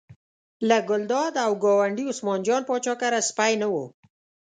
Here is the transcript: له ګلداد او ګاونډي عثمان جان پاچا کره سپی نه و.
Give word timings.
له 0.67 0.77
ګلداد 0.89 1.33
او 1.45 1.51
ګاونډي 1.63 2.03
عثمان 2.11 2.39
جان 2.47 2.61
پاچا 2.69 2.93
کره 3.01 3.19
سپی 3.29 3.53
نه 3.61 3.67
و. 3.73 3.75